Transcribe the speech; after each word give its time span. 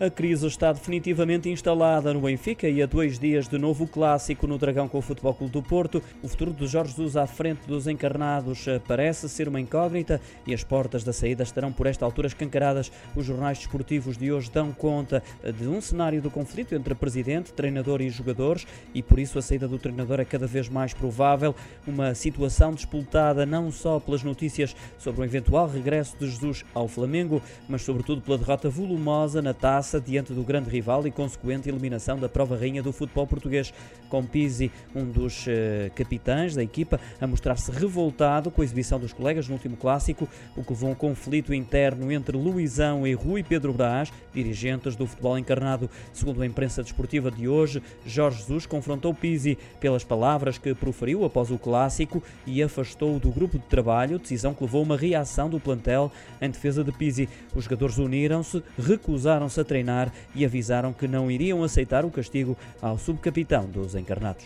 A 0.00 0.08
crise 0.08 0.46
está 0.46 0.72
definitivamente 0.72 1.50
instalada 1.50 2.14
no 2.14 2.22
Benfica 2.22 2.66
e 2.66 2.82
a 2.82 2.86
dois 2.86 3.18
dias 3.18 3.46
de 3.46 3.58
novo 3.58 3.86
clássico 3.86 4.46
no 4.46 4.56
Dragão 4.56 4.88
com 4.88 4.96
o 4.96 5.02
Futebol 5.02 5.34
Clube 5.34 5.52
do 5.52 5.62
Porto. 5.62 6.02
O 6.22 6.28
futuro 6.28 6.54
de 6.54 6.66
Jorge 6.66 6.92
Jesus 6.92 7.18
à 7.18 7.26
frente 7.26 7.66
dos 7.66 7.86
encarnados 7.86 8.66
eh, 8.66 8.80
parece 8.88 9.28
ser 9.28 9.46
uma 9.46 9.60
incógnita 9.60 10.18
e 10.46 10.54
as 10.54 10.64
portas 10.64 11.04
da 11.04 11.12
saída 11.12 11.42
estarão 11.42 11.70
por 11.70 11.86
esta 11.86 12.02
altura 12.06 12.28
escancaradas. 12.28 12.90
Os 13.14 13.26
jornais 13.26 13.58
desportivos 13.58 14.16
de 14.16 14.32
hoje 14.32 14.50
dão 14.50 14.72
conta 14.72 15.22
eh, 15.42 15.52
de 15.52 15.68
um 15.68 15.82
cenário 15.82 16.22
de 16.22 16.30
conflito 16.30 16.74
entre 16.74 16.94
presidente, 16.94 17.52
treinador 17.52 18.00
e 18.00 18.08
jogadores 18.08 18.66
e 18.94 19.02
por 19.02 19.18
isso 19.18 19.38
a 19.38 19.42
saída 19.42 19.68
do 19.68 19.78
treinador 19.78 20.18
é 20.18 20.24
cada 20.24 20.46
vez 20.46 20.66
mais 20.70 20.94
provável. 20.94 21.54
Uma 21.86 22.14
situação 22.14 22.72
disputada 22.72 23.44
não 23.44 23.70
só 23.70 24.00
pelas 24.00 24.22
notícias 24.22 24.74
sobre 24.96 25.20
o 25.20 25.24
eventual 25.24 25.68
regresso 25.68 26.16
de 26.18 26.26
Jesus 26.26 26.64
ao 26.72 26.88
Flamengo, 26.88 27.42
mas 27.68 27.82
sobretudo 27.82 28.22
pela 28.22 28.38
derrota 28.38 28.70
volumosa 28.70 29.42
na 29.42 29.52
taça 29.52 29.89
taça 29.90 30.00
diante 30.00 30.32
do 30.32 30.44
grande 30.44 30.70
rival 30.70 31.04
e 31.04 31.10
consequente 31.10 31.68
eliminação 31.68 32.16
da 32.16 32.28
prova 32.28 32.56
rainha 32.56 32.80
do 32.80 32.92
futebol 32.92 33.26
português, 33.26 33.74
com 34.08 34.24
Pizzi, 34.24 34.70
um 34.94 35.04
dos 35.04 35.46
uh, 35.46 35.90
capitães 35.96 36.54
da 36.54 36.62
equipa, 36.62 37.00
a 37.20 37.26
mostrar-se 37.26 37.72
revoltado 37.72 38.50
com 38.50 38.62
a 38.62 38.64
exibição 38.64 39.00
dos 39.00 39.12
colegas 39.12 39.48
no 39.48 39.54
último 39.54 39.76
clássico, 39.76 40.28
o 40.56 40.62
que 40.62 40.70
levou 40.70 40.90
um 40.90 40.94
conflito 40.94 41.52
interno 41.52 42.12
entre 42.12 42.36
Luizão 42.36 43.04
e 43.04 43.14
Rui 43.14 43.42
Pedro 43.42 43.72
Brás, 43.72 44.12
dirigentes 44.32 44.94
do 44.94 45.06
futebol 45.06 45.36
encarnado. 45.36 45.90
Segundo 46.12 46.42
a 46.42 46.46
imprensa 46.46 46.82
desportiva 46.82 47.30
de 47.30 47.48
hoje, 47.48 47.82
Jorge 48.06 48.38
Jesus 48.38 48.66
confrontou 48.66 49.12
Pizzi 49.12 49.58
pelas 49.80 50.04
palavras 50.04 50.56
que 50.56 50.72
proferiu 50.74 51.24
após 51.24 51.50
o 51.50 51.58
clássico 51.58 52.22
e 52.46 52.62
afastou-o 52.62 53.18
do 53.18 53.30
grupo 53.30 53.58
de 53.58 53.64
trabalho, 53.64 54.18
decisão 54.18 54.54
que 54.54 54.62
levou 54.62 54.82
uma 54.82 54.96
reação 54.96 55.48
do 55.48 55.58
plantel 55.58 56.12
em 56.40 56.50
defesa 56.50 56.84
de 56.84 56.92
Pizzi. 56.92 57.28
Os 57.54 57.64
jogadores 57.64 57.98
uniram-se, 57.98 58.62
recusaram-se 58.78 59.60
a 59.60 59.64
treinar 59.64 59.79
treinar 59.80 60.12
e 60.34 60.44
avisaram 60.44 60.92
que 60.92 61.08
não 61.08 61.30
iriam 61.30 61.64
aceitar 61.64 62.04
o 62.04 62.10
castigo 62.10 62.56
ao 62.80 62.98
subcapitão 62.98 63.64
dos 63.64 63.94
encarnados. 63.94 64.44